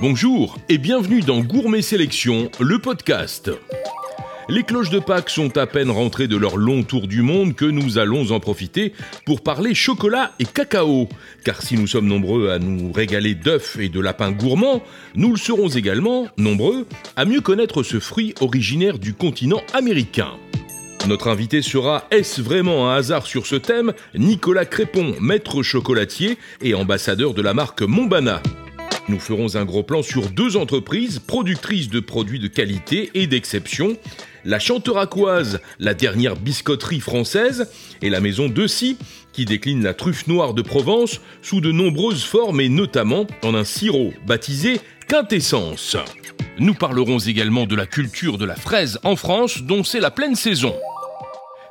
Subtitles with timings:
[0.00, 3.52] Bonjour et bienvenue dans Gourmet Sélection, le podcast.
[4.48, 7.64] Les cloches de Pâques sont à peine rentrées de leur long tour du monde que
[7.64, 8.92] nous allons en profiter
[9.24, 11.08] pour parler chocolat et cacao.
[11.44, 14.82] Car si nous sommes nombreux à nous régaler d'œufs et de lapins gourmands,
[15.14, 20.32] nous le serons également, nombreux, à mieux connaître ce fruit originaire du continent américain.
[21.06, 26.74] Notre invité sera, est-ce vraiment un hasard sur ce thème, Nicolas Crépon, maître chocolatier et
[26.74, 28.42] ambassadeur de la marque Montbana.
[29.08, 33.98] Nous ferons un gros plan sur deux entreprises productrices de produits de qualité et d'exception,
[34.46, 38.96] la Chanteracoise, la dernière biscotterie française, et la maison Dessy,
[39.34, 43.64] qui décline la truffe noire de Provence sous de nombreuses formes et notamment en un
[43.64, 45.98] sirop baptisé Quintessence.
[46.58, 50.34] Nous parlerons également de la culture de la fraise en France dont c'est la pleine
[50.34, 50.74] saison.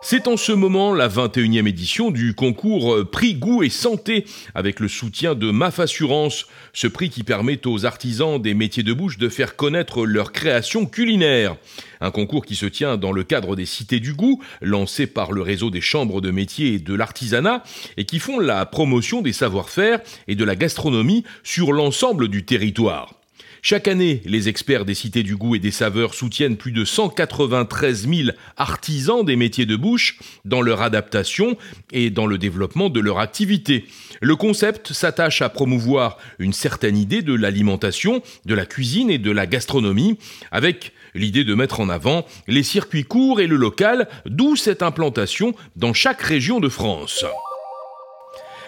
[0.05, 4.81] C'est en ce moment la 21e édition du concours euh, Prix Goût et Santé avec
[4.81, 9.17] le soutien de MAF Assurance, ce prix qui permet aux artisans des métiers de bouche
[9.17, 11.55] de faire connaître leur création culinaire.
[12.01, 15.41] Un concours qui se tient dans le cadre des Cités du Goût, lancé par le
[15.41, 17.63] réseau des chambres de métiers et de l'artisanat,
[17.95, 23.22] et qui font la promotion des savoir-faire et de la gastronomie sur l'ensemble du territoire.
[23.65, 28.09] Chaque année, les experts des cités du goût et des saveurs soutiennent plus de 193
[28.09, 31.55] 000 artisans des métiers de bouche dans leur adaptation
[31.93, 33.85] et dans le développement de leur activité.
[34.19, 39.31] Le concept s'attache à promouvoir une certaine idée de l'alimentation, de la cuisine et de
[39.31, 40.17] la gastronomie,
[40.51, 45.55] avec l'idée de mettre en avant les circuits courts et le local, d'où cette implantation
[45.77, 47.23] dans chaque région de France.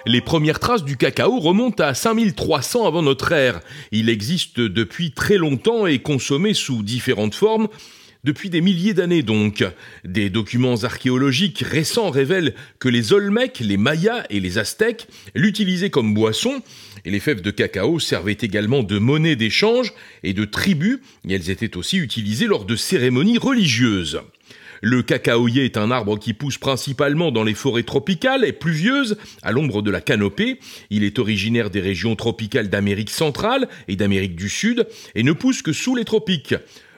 [0.07, 3.59] Les premières traces du cacao remontent à 5300 avant notre ère.
[3.91, 7.67] Il existe depuis très longtemps et consommé sous différentes formes.
[8.23, 9.63] Depuis des milliers d'années donc,
[10.03, 16.13] des documents archéologiques récents révèlent que les Olmecs, les Mayas et les Aztèques l'utilisaient comme
[16.13, 16.61] boisson,
[17.03, 21.49] et les fèves de cacao servaient également de monnaie d'échange et de tribut, et elles
[21.49, 24.21] étaient aussi utilisées lors de cérémonies religieuses.
[24.81, 29.51] Le cacaoyer est un arbre qui pousse principalement dans les forêts tropicales et pluvieuses, à
[29.51, 30.59] l'ombre de la canopée.
[30.89, 35.61] Il est originaire des régions tropicales d'Amérique centrale et d'Amérique du Sud, et ne pousse
[35.61, 36.55] que sous les tropiques.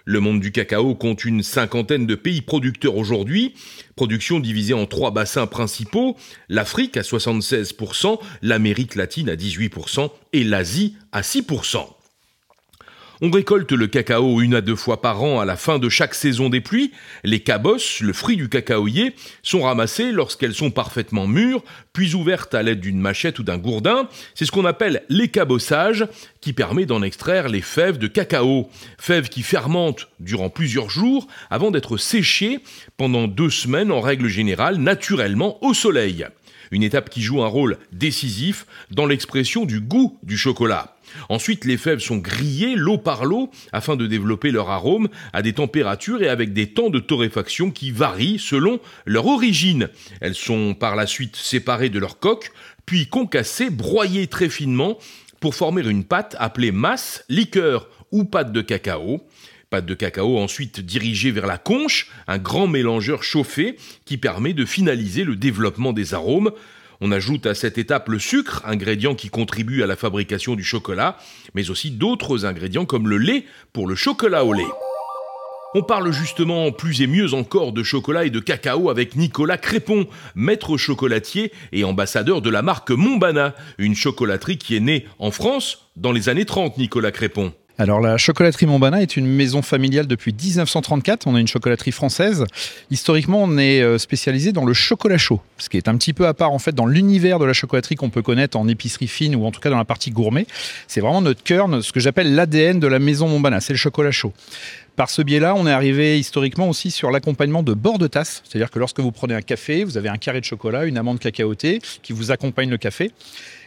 [0.10, 3.54] Le monde du cacao compte une cinquantaine de pays producteurs aujourd'hui,
[3.98, 6.16] production divisée en trois bassins principaux,
[6.48, 11.97] l'Afrique à 76%, l'Amérique latine à 18% et l'Asie à 6%.
[13.20, 16.14] On récolte le cacao une à deux fois par an à la fin de chaque
[16.14, 16.92] saison des pluies.
[17.24, 21.64] Les cabosses, le fruit du cacaoyer, sont ramassées lorsqu'elles sont parfaitement mûres,
[21.94, 24.08] puis ouvertes à l'aide d'une machette ou d'un gourdin.
[24.36, 26.06] C'est ce qu'on appelle l'écabossage,
[26.42, 28.70] qui permet d'en extraire les fèves de cacao.
[29.00, 32.60] Fèves qui fermentent durant plusieurs jours avant d'être séchées
[32.98, 36.28] pendant deux semaines en règle générale naturellement au soleil.
[36.72, 40.98] Une étape qui joue un rôle décisif dans l'expression du goût du chocolat.
[41.30, 45.54] Ensuite, les fèves sont grillées l'eau par l'eau afin de développer leur arôme à des
[45.54, 49.90] températures et avec des temps de torréfaction qui varient selon leur origine.
[50.22, 52.52] Elles sont par la suite séparées de leur coque,
[52.86, 54.98] puis concassées, broyées très finement
[55.40, 59.22] pour former une pâte appelée masse, liqueur ou pâte de cacao.
[59.70, 64.64] Pâte de cacao ensuite dirigée vers la conche, un grand mélangeur chauffé qui permet de
[64.64, 66.52] finaliser le développement des arômes.
[67.02, 71.18] On ajoute à cette étape le sucre, ingrédient qui contribue à la fabrication du chocolat,
[71.54, 74.64] mais aussi d'autres ingrédients comme le lait pour le chocolat au lait.
[75.76, 80.08] On parle justement plus et mieux encore de chocolat et de cacao avec Nicolas Crépon,
[80.34, 85.90] maître chocolatier et ambassadeur de la marque Montbana, une chocolaterie qui est née en France
[85.98, 87.54] dans les années 30, Nicolas Crépon.
[87.80, 91.28] Alors la chocolaterie Montbana est une maison familiale depuis 1934.
[91.28, 92.44] On a une chocolaterie française.
[92.90, 96.26] Historiquement, on est euh, spécialisé dans le chocolat chaud, ce qui est un petit peu
[96.26, 99.36] à part en fait dans l'univers de la chocolaterie qu'on peut connaître en épicerie fine
[99.36, 100.48] ou en tout cas dans la partie gourmet.
[100.88, 104.12] C'est vraiment notre cœur, ce que j'appelle l'ADN de la maison Montbana, c'est le chocolat
[104.12, 104.34] chaud.
[104.98, 108.42] Par ce biais-là, on est arrivé historiquement aussi sur l'accompagnement de bord de tasse.
[108.44, 111.20] C'est-à-dire que lorsque vous prenez un café, vous avez un carré de chocolat, une amande
[111.20, 113.12] cacaotée qui vous accompagne le café.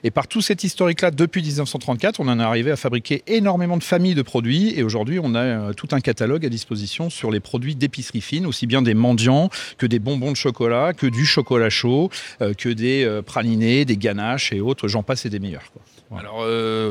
[0.03, 3.85] Et par tout cet historique-là, depuis 1934, on en est arrivé à fabriquer énormément de
[3.85, 4.77] familles de produits.
[4.77, 8.45] Et aujourd'hui, on a euh, tout un catalogue à disposition sur les produits d'épicerie fine,
[8.45, 12.11] aussi bien des mendiants que des bonbons de chocolat, que du chocolat chaud,
[12.43, 14.89] euh, que des euh, pralinés, des ganaches et autres.
[14.89, 15.71] J'en passe et des meilleurs.
[16.17, 16.45] Alors,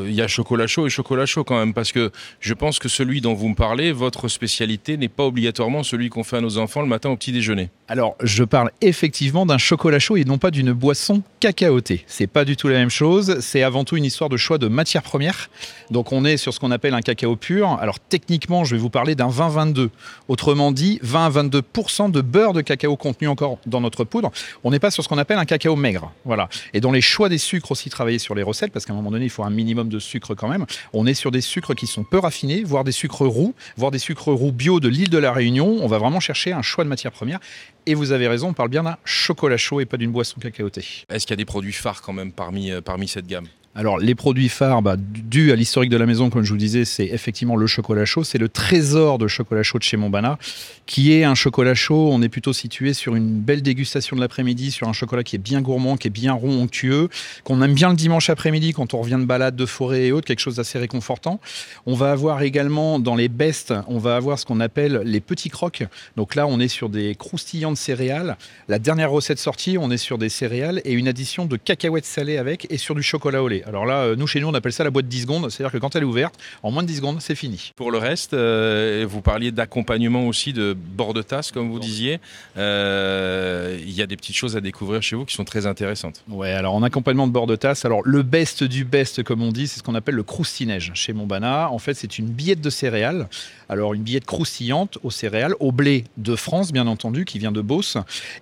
[0.06, 2.88] il y a chocolat chaud et chocolat chaud quand même, parce que je pense que
[2.88, 6.58] celui dont vous me parlez, votre spécialité n'est pas obligatoirement celui qu'on fait à nos
[6.58, 7.70] enfants le matin au petit déjeuner.
[7.92, 12.04] Alors, je parle effectivement d'un chocolat chaud et non pas d'une boisson cacaotée.
[12.06, 13.40] C'est pas du tout la même chose.
[13.40, 15.50] C'est avant tout une histoire de choix de matières premières.
[15.90, 17.80] Donc, on est sur ce qu'on appelle un cacao pur.
[17.82, 19.90] Alors, techniquement, je vais vous parler d'un 20-22.
[20.28, 24.32] Autrement dit, 20 à 22% de beurre de cacao contenu encore dans notre poudre.
[24.64, 26.12] On n'est pas sur ce qu'on appelle un cacao maigre.
[26.26, 26.48] Voilà.
[26.76, 29.10] Et dans les choix des sucres aussi travailler sur les recettes, parce qu'à un moment
[29.10, 30.68] donné, il faut un minimum de sucre quand même.
[30.94, 33.98] On est sur des sucres qui sont peu raffinés, voire des sucres roux, voire des
[33.98, 35.80] sucres roux bio de l'île de la Réunion.
[35.82, 37.40] On va vraiment chercher un choix de matières premières.
[37.86, 40.86] Et vous avez raison, on parle bien d'un chocolat chaud et pas d'une boisson cacaotée.
[41.10, 43.48] Est-ce qu'il y a des produits phares quand même parmi, euh, parmi cette gamme?
[43.76, 46.86] Alors, les produits phares, bah, dû à l'historique de la maison, comme je vous disais,
[46.86, 48.24] c'est effectivement le chocolat chaud.
[48.24, 50.40] C'est le trésor de chocolat chaud de chez Montbana,
[50.88, 52.10] qui est un chocolat chaud.
[52.12, 55.40] On est plutôt situé sur une belle dégustation de l'après-midi, sur un chocolat qui est
[55.40, 57.10] bien gourmand, qui est bien rond, onctueux,
[57.44, 60.26] qu'on aime bien le dimanche après-midi quand on revient de balade, de forêt et autres,
[60.26, 61.40] quelque chose d'assez réconfortant.
[61.86, 65.50] On va avoir également dans les bestes, on va avoir ce qu'on appelle les petits
[65.50, 65.84] crocs.
[66.18, 68.36] Donc là, on est sur des croustillants de céréales.
[68.68, 72.38] La dernière recette sortie, on est sur des céréales et une addition de cacahuètes salées
[72.38, 73.59] avec et sur du chocolat au lait.
[73.66, 75.50] Alors là, euh, nous, chez nous, on appelle ça la boîte 10 secondes.
[75.50, 77.72] C'est-à-dire que quand elle est ouverte, en moins de 10 secondes, c'est fini.
[77.76, 82.20] Pour le reste, euh, vous parliez d'accompagnement aussi de bord de tasse, comme vous disiez.
[82.58, 86.24] Euh, il y a des petites choses à découvrir chez vous qui sont très intéressantes.
[86.30, 89.52] Ouais, alors en accompagnement de bord de tasse, alors le best du best, comme on
[89.52, 91.72] dit, c'est ce qu'on appelle le croustinège chez Montbana.
[91.72, 93.28] En fait, c'est une billette de céréales.
[93.70, 97.62] Alors une billette croustillante aux céréales, au blé de France, bien entendu, qui vient de
[97.62, 97.98] Beauce.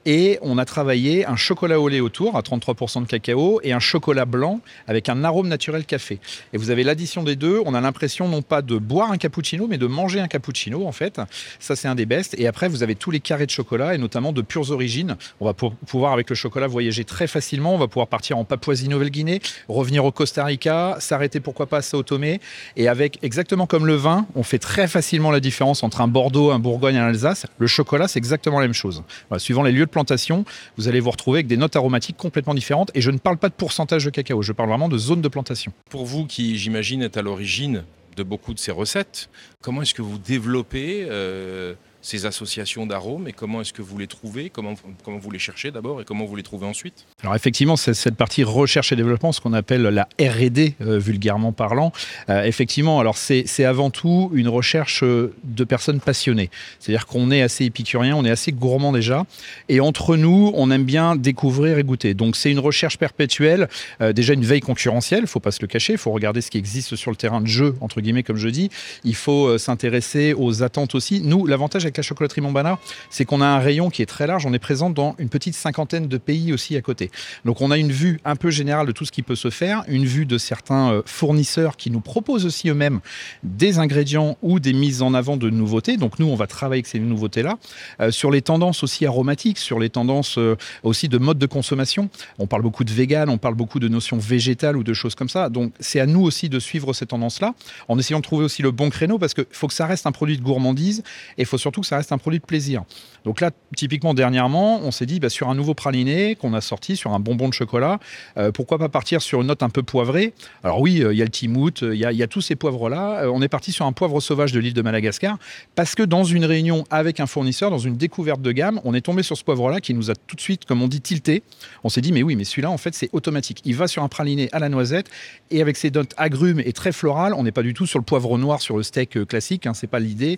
[0.06, 3.80] Et on a travaillé un chocolat au lait autour, à 33% de cacao, et un
[3.80, 6.20] chocolat blanc avec un arôme naturel café.
[6.54, 9.68] Et vous avez l'addition des deux, on a l'impression non pas de boire un cappuccino,
[9.68, 11.22] mais de manger un cappuccino en fait.
[11.60, 12.36] Ça c'est un des bests.
[12.38, 15.18] Et après vous avez tous les carrés de chocolat et notamment de pures origines.
[15.40, 17.74] On va pouvoir avec le chocolat voyager très facilement.
[17.74, 22.04] On va pouvoir partir en Papouasie-Nouvelle-Guinée, revenir au Costa Rica, s'arrêter pourquoi pas à Sao
[22.04, 22.40] Tomé.
[22.76, 26.52] Et avec exactement comme le vin, on fait très facilement la différence entre un Bordeaux,
[26.52, 27.46] un Bourgogne un Alsace.
[27.58, 29.04] Le chocolat c'est exactement la même chose.
[29.38, 30.46] suivant les lieux de plantation,
[30.78, 32.92] vous allez vous retrouver avec des notes aromatiques complètement différentes.
[32.94, 35.28] Et je ne parle pas de pourcentage de cacao, je parle vraiment de zone de
[35.28, 35.72] plantation.
[35.90, 37.84] Pour vous qui, j'imagine, êtes à l'origine
[38.16, 39.30] de beaucoup de ces recettes,
[39.62, 41.76] comment est-ce que vous développez euh,
[42.08, 45.72] ces associations d'arômes et comment est-ce que vous les trouvez comment, comment vous les cherchez
[45.72, 49.42] d'abord et comment vous les trouvez ensuite Alors effectivement, cette partie recherche et développement, ce
[49.42, 51.92] qu'on appelle la R&D euh, vulgairement parlant.
[52.30, 56.50] Euh, effectivement, alors c'est avant tout une recherche euh, de personnes passionnées.
[56.80, 59.26] C'est-à-dire qu'on est assez épicurien, on est assez gourmand déjà
[59.68, 62.14] et entre nous, on aime bien découvrir et goûter.
[62.14, 63.68] Donc c'est une recherche perpétuelle,
[64.14, 66.58] déjà une veille concurrentielle, il faut pas se le cacher, il faut regarder ce qui
[66.58, 68.70] existe sur le terrain de jeu entre guillemets comme je dis.
[69.04, 71.22] Il faut s'intéresser aux attentes aussi.
[71.22, 72.80] Nous, l'avantage avec la chocolaterie Montbana,
[73.10, 74.46] c'est qu'on a un rayon qui est très large.
[74.46, 77.12] On est présent dans une petite cinquantaine de pays aussi à côté.
[77.46, 79.84] Donc on a une vue un peu générale de tout ce qui peut se faire,
[79.88, 83.00] une vue de certains euh, fournisseurs qui nous proposent aussi eux-mêmes
[83.44, 85.98] des ingrédients ou des mises en avant de nouveautés.
[85.98, 87.58] Donc nous, on va travailler avec ces nouveautés-là.
[88.02, 92.10] Euh, sur les tendances aussi aromatiques, sur les tendances euh, aussi de mode de consommation.
[92.40, 95.30] On parle beaucoup de vegan, on parle beaucoup de notions végétales ou de choses comme
[95.30, 95.50] ça.
[95.50, 97.54] Donc c'est à nous aussi de suivre ces tendances-là
[97.88, 100.12] en essayant de trouver aussi le bon créneau parce qu'il faut que ça reste un
[100.12, 101.04] produit de gourmandise
[101.38, 102.84] et il faut surtout que ça reste un produit de plaisir.
[103.26, 106.96] Donc là, typiquement, dernièrement, on s'est dit, bah, sur un nouveau praliné qu'on a sorti,
[106.96, 108.00] sur un bonbon de chocolat,
[108.38, 110.34] euh, pourquoi pas partir sur une note un peu poivrée?
[110.64, 113.30] Alors oui, euh, il y a le timout, euh, il y, a tous ces poivres-là.
[113.30, 115.38] on est parti sur un poivre sauvage de l'île de Madagascar,
[115.76, 119.02] parce que dans une réunion avec un fournisseur, dans une découverte de gamme, on est
[119.02, 121.44] tombé sur ce poivre-là qui nous a tout de suite, comme on dit, tilté.
[121.84, 123.62] On s'est dit, mais oui, mais celui-là, en fait, c'est automatique.
[123.66, 125.10] Il va sur un praliné à la noisette,
[125.52, 128.06] et avec ses notes agrumes et très florales, on n'est pas du tout sur le
[128.06, 130.38] poivre noir, sur le steak classique, hein, c'est pas l'idée.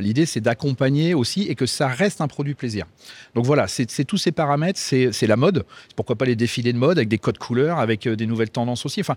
[0.00, 0.77] l'idée, c'est d'accompagner
[1.14, 2.86] aussi et que ça reste un produit plaisir.
[3.34, 5.64] Donc voilà, c'est tous ces paramètres, c'est la mode.
[5.96, 8.86] Pourquoi pas les défilés de mode avec des codes couleurs, avec euh, des nouvelles tendances
[8.86, 9.00] aussi.
[9.00, 9.16] Enfin,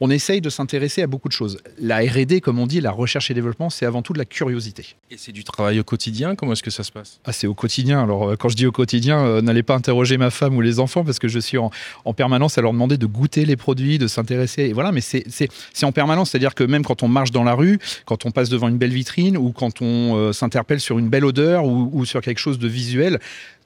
[0.00, 1.58] on essaye de s'intéresser à beaucoup de choses.
[1.78, 4.96] La R&D, comme on dit, la recherche et développement, c'est avant tout de la curiosité.
[5.10, 7.20] Et c'est du travail au quotidien Comment est-ce que ça se passe?
[7.24, 8.02] Ah, c'est au quotidien.
[8.02, 10.80] Alors, euh, quand je dis au quotidien, euh, n'allez pas interroger ma femme ou les
[10.80, 11.70] enfants parce que je suis en,
[12.14, 14.72] permanence à leur demander de goûter les produits, de s'intéresser.
[14.72, 15.48] voilà, mais c'est
[15.82, 16.30] en permanence.
[16.30, 18.92] C'est-à-dire que même quand on marche dans la rue, quand on passe devant une belle
[18.92, 22.68] vitrine ou quand on euh, s'interpelle sur une belle odeur ou sur quelque chose de
[22.68, 23.18] visuel,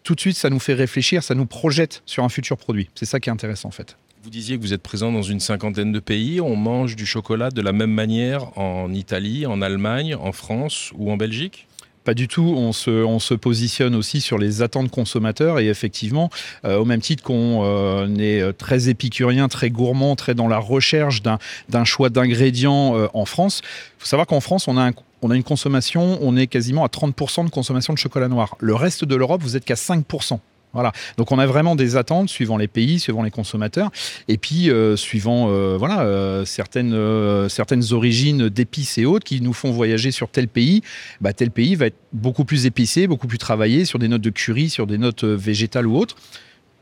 [0.03, 2.89] tout de suite, ça nous fait réfléchir, ça nous projette sur un futur produit.
[2.95, 3.97] C'est ça qui est intéressant en fait.
[4.23, 6.43] Vous disiez que vous êtes présent dans une cinquantaine de pays.
[6.43, 11.11] On mange du chocolat de la même manière en Italie, en Allemagne, en France ou
[11.11, 11.67] en Belgique?
[12.05, 12.43] Pas du tout.
[12.43, 16.29] On se, positionne aussi sur les attentes consommateurs et effectivement,
[16.67, 20.59] euh, au même titre qu'on euh, est euh, très épicurien, très gourmand, très dans la
[20.59, 23.63] recherche d'un choix d'ingrédients en France.
[23.65, 24.91] Il faut savoir qu'en France, on a,
[25.23, 28.55] on a une consommation, on est quasiment à 30% de consommation de chocolat noir.
[28.61, 30.41] Le reste de l'Europe, vous êtes qu'à 5%.
[30.73, 30.93] Voilà.
[31.17, 33.91] Donc on a vraiment des attentes suivant les pays, suivant les consommateurs,
[34.29, 39.73] et puis euh, suivant euh, voilà euh, certaines origines d'épices et autres qui nous font
[39.73, 40.83] voyager sur tel pays.
[41.21, 44.31] Bah, tel pays va être beaucoup plus épicé, beaucoup plus travaillé sur des notes de
[44.31, 46.17] curry, sur des notes végétales ou autres.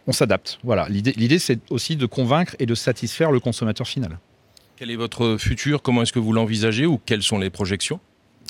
[0.07, 0.59] On s'adapte.
[0.65, 0.87] Voilà.
[0.89, 4.19] L'idée c'est aussi de convaincre et de satisfaire le consommateur final.
[4.77, 5.83] Quel est votre futur?
[5.83, 8.01] Comment est-ce que vous l'envisagez ou quelles sont les projections?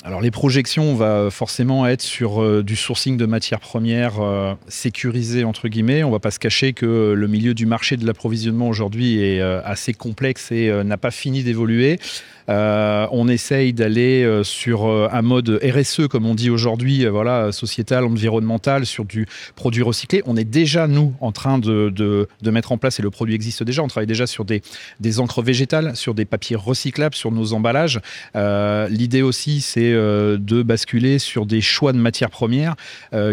[0.05, 4.53] Alors les projections, on va forcément être sur euh, du sourcing de matières premières euh,
[4.69, 6.03] sécurisées entre guillemets.
[6.05, 9.61] On va pas se cacher que le milieu du marché de l'approvisionnement aujourd'hui est euh,
[9.65, 11.99] assez complexe et n'a pas fini d'évoluer.
[12.51, 19.05] On essaye d'aller sur un mode RSE, comme on dit aujourd'hui, voilà, sociétal, environnemental, sur
[19.05, 20.23] du produit recyclé.
[20.25, 23.61] On est déjà, nous, en train de, de, mettre en place, et le produit existe
[23.61, 24.63] déjà, on travaille déjà sur des,
[24.99, 27.99] des encres végétales, sur des papiers recyclables, sur nos emballages.
[28.33, 32.75] L'idée aussi, c'est de basculer sur des choix de matières premières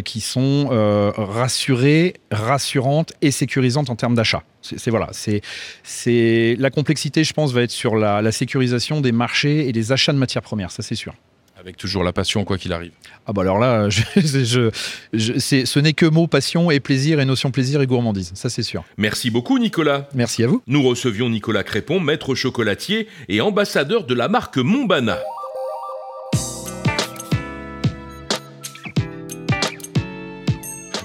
[0.05, 0.69] qui sont
[1.17, 4.43] rassurées, rassurantes et sécurisantes en termes d'achat.
[4.63, 9.73] C'est voilà, c'est la complexité, je pense, va être sur la, sécurisation des marchés et
[9.73, 11.15] des achats de matières premières, ça c'est sûr.
[11.59, 12.93] Avec toujours la passion, quoi qu'il arrive.
[13.27, 14.71] Ah bah alors là, je,
[15.15, 18.85] ce n'est que mots passion et plaisir et notion plaisir et gourmandise, ça c'est sûr.
[18.99, 20.09] Merci beaucoup Nicolas.
[20.15, 20.63] Merci à vous.
[20.67, 25.19] Nous recevions Nicolas Crépon, maître chocolatier et ambassadeur de la marque Montbana.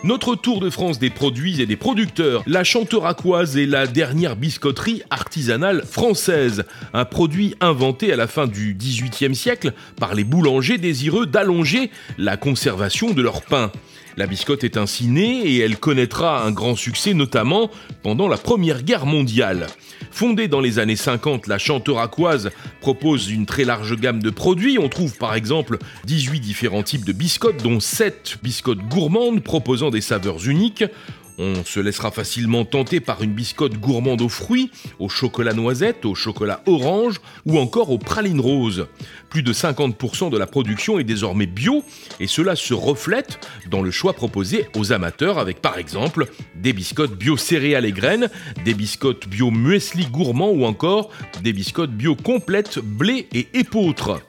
[0.03, 2.41] Notre tour de France des produits et des producteurs.
[2.47, 6.63] La Chanteracoise est la dernière biscotterie artisanale française.
[6.93, 12.35] Un produit inventé à la fin du XVIIIe siècle par les boulangers désireux d'allonger la
[12.35, 13.71] conservation de leur pain.
[14.17, 17.71] La biscotte est ainsi née et elle connaîtra un grand succès notamment
[18.03, 19.67] pendant la Première Guerre mondiale.
[20.11, 22.51] Fondée dans les années 50, la Chanteracoise
[22.81, 24.77] propose une très large gamme de produits.
[24.77, 30.01] On trouve par exemple 18 différents types de biscottes, dont 7 biscottes gourmandes proposant des
[30.01, 30.83] saveurs uniques.
[31.37, 34.69] On se laissera facilement tenter par une biscotte gourmande aux fruits,
[34.99, 38.87] au chocolat noisette, au chocolat orange ou encore aux pralines roses.
[39.29, 41.83] Plus de 50% de la production est désormais bio
[42.19, 47.17] et cela se reflète dans le choix proposé aux amateurs avec par exemple des biscottes
[47.17, 48.29] bio céréales et graines,
[48.65, 51.09] des biscottes bio muesli gourmand ou encore
[51.41, 54.21] des biscottes bio complètes blé et épeautre.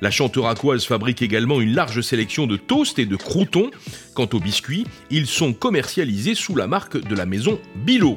[0.00, 3.70] La Chanteracoise fabrique également une large sélection de toasts et de croutons.
[4.14, 8.16] Quant aux biscuits, ils sont commercialisés sous la marque de la maison Bilo.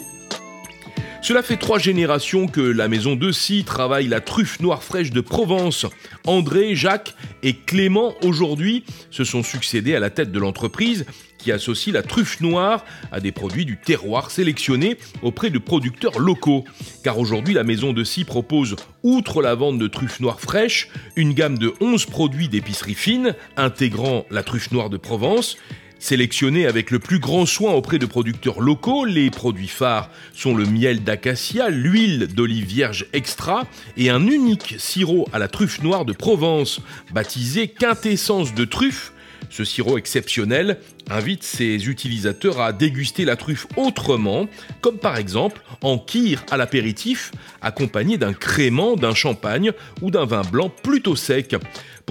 [1.23, 5.21] Cela fait trois générations que la maison de Scie travaille la truffe noire fraîche de
[5.21, 5.85] Provence.
[6.25, 7.13] André, Jacques
[7.43, 11.05] et Clément aujourd'hui se sont succédés à la tête de l'entreprise
[11.37, 16.65] qui associe la truffe noire à des produits du terroir sélectionnés auprès de producteurs locaux.
[17.03, 21.33] Car aujourd'hui, la maison de Scie propose, outre la vente de truffes noires fraîches, une
[21.33, 25.57] gamme de 11 produits d'épicerie fine intégrant la truffe noire de Provence,
[26.01, 30.65] Sélectionnés avec le plus grand soin auprès de producteurs locaux, les produits phares sont le
[30.65, 33.67] miel d'acacia, l'huile d'olive vierge extra
[33.97, 36.81] et un unique sirop à la truffe noire de Provence,
[37.13, 39.13] baptisé quintessence de truffe.
[39.51, 40.79] Ce sirop exceptionnel
[41.09, 44.47] invite ses utilisateurs à déguster la truffe autrement,
[44.81, 47.31] comme par exemple en kir à l'apéritif,
[47.61, 51.55] accompagné d'un crément, d'un champagne ou d'un vin blanc plutôt sec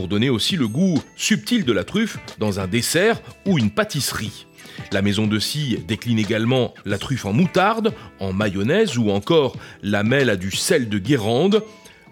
[0.01, 4.47] pour donner aussi le goût subtil de la truffe dans un dessert ou une pâtisserie.
[4.93, 10.03] La maison de scie décline également la truffe en moutarde, en mayonnaise ou encore la
[10.03, 11.63] mêle à du sel de Guérande.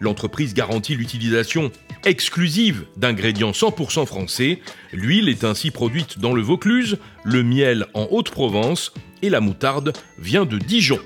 [0.00, 1.73] L'entreprise garantit l'utilisation
[2.04, 4.61] exclusive d'ingrédients 100% français.
[4.92, 8.92] L'huile est ainsi produite dans le Vaucluse, le miel en Haute-Provence
[9.23, 11.00] et la moutarde vient de Dijon.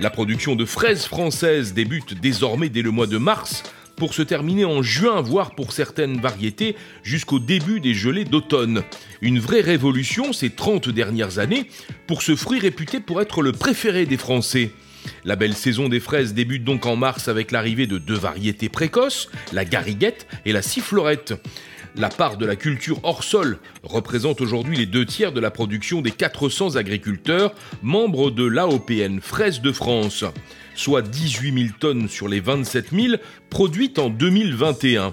[0.00, 3.62] La production de fraises françaises débute désormais dès le mois de mars
[3.98, 8.82] pour se terminer en juin, voire pour certaines variétés jusqu'au début des gelées d'automne.
[9.20, 11.68] Une vraie révolution ces 30 dernières années
[12.06, 14.70] pour ce fruit réputé pour être le préféré des Français.
[15.24, 19.30] La belle saison des fraises débute donc en mars avec l'arrivée de deux variétés précoces,
[19.52, 21.34] la gariguette et la sifflorette.
[21.96, 26.00] La part de la culture hors sol représente aujourd'hui les deux tiers de la production
[26.00, 30.24] des 400 agriculteurs membres de l'AOPN Fraises de France
[30.74, 33.14] soit 18 000 tonnes sur les 27 000
[33.50, 35.12] produites en 2021.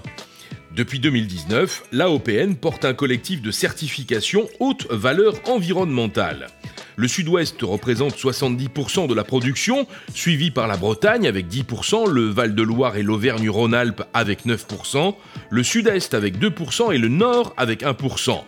[0.76, 6.48] Depuis 2019, l'AOPN porte un collectif de certification haute valeur environnementale.
[6.96, 12.98] Le sud-ouest représente 70% de la production, suivi par la Bretagne avec 10%, le Val-de-Loire
[12.98, 15.14] et l'Auvergne-Rhône-Alpes avec 9%,
[15.48, 18.38] le sud-est avec 2% et le nord avec 1%.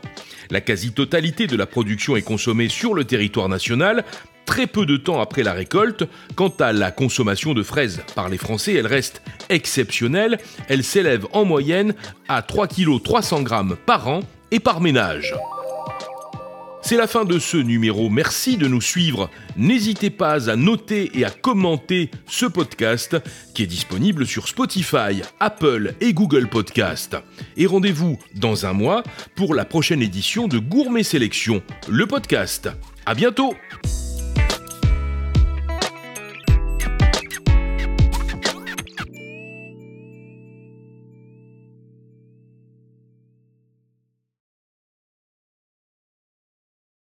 [0.51, 4.05] La quasi-totalité de la production est consommée sur le territoire national,
[4.49, 6.05] très peu de temps après la récolte.
[6.35, 10.39] Quant à la consommation de fraises par les Français, elle reste exceptionnelle.
[10.69, 11.95] Elle s'élève en moyenne
[12.29, 15.35] à 3 kg 300 g par an et par ménage.
[16.81, 19.29] C'est la fin de ce numéro, merci de nous suivre.
[19.59, 23.19] N'hésitez pas à noter et à commenter ce podcast
[23.53, 27.19] qui est disponible sur Spotify, Apple et Google Podcast.
[27.59, 29.03] Et rendez-vous dans un mois
[29.37, 32.71] pour la prochaine édition de Gourmet Sélection, le podcast.
[33.05, 33.55] À bientôt!